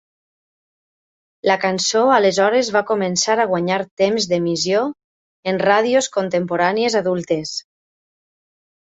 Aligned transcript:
La 1.49 1.57
cançó 1.65 1.99
aleshores 2.13 2.71
va 2.75 2.81
començar 2.91 3.35
a 3.43 3.45
guanyar 3.51 3.77
temps 4.03 4.27
d'emissió 4.31 4.79
en 5.53 5.61
ràdios 5.65 6.09
contemporànies 6.17 6.97
adultes. 7.03 7.53